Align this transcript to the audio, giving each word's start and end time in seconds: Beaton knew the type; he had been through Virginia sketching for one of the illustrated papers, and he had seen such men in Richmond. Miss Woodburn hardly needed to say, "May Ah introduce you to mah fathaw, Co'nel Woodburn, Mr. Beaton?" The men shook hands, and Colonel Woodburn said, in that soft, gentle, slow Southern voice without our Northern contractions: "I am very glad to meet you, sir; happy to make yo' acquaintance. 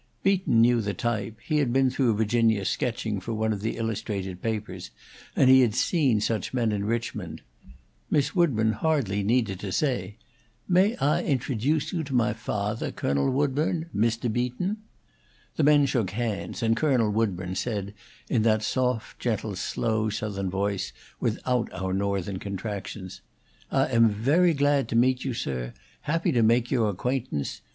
Beaton 0.23 0.61
knew 0.61 0.81
the 0.81 0.95
type; 0.95 1.37
he 1.45 1.59
had 1.59 1.71
been 1.71 1.91
through 1.91 2.15
Virginia 2.15 2.65
sketching 2.65 3.19
for 3.19 3.33
one 3.35 3.53
of 3.53 3.61
the 3.61 3.77
illustrated 3.77 4.41
papers, 4.41 4.89
and 5.35 5.47
he 5.47 5.61
had 5.61 5.75
seen 5.75 6.19
such 6.19 6.55
men 6.55 6.71
in 6.71 6.85
Richmond. 6.85 7.43
Miss 8.09 8.33
Woodburn 8.35 8.71
hardly 8.71 9.21
needed 9.21 9.59
to 9.59 9.71
say, 9.71 10.17
"May 10.67 10.95
Ah 10.99 11.19
introduce 11.19 11.93
you 11.93 12.03
to 12.05 12.15
mah 12.15 12.33
fathaw, 12.33 12.89
Co'nel 12.95 13.29
Woodburn, 13.29 13.91
Mr. 13.95 14.33
Beaton?" 14.33 14.77
The 15.55 15.63
men 15.63 15.85
shook 15.85 16.09
hands, 16.09 16.63
and 16.63 16.75
Colonel 16.75 17.11
Woodburn 17.11 17.53
said, 17.53 17.93
in 18.27 18.41
that 18.41 18.63
soft, 18.63 19.19
gentle, 19.19 19.55
slow 19.55 20.09
Southern 20.09 20.49
voice 20.49 20.93
without 21.19 21.71
our 21.73 21.93
Northern 21.93 22.39
contractions: 22.39 23.21
"I 23.71 23.85
am 23.89 24.09
very 24.09 24.55
glad 24.55 24.87
to 24.89 24.95
meet 24.95 25.23
you, 25.23 25.35
sir; 25.35 25.75
happy 26.01 26.31
to 26.31 26.41
make 26.41 26.71
yo' 26.71 26.87
acquaintance. 26.87 27.61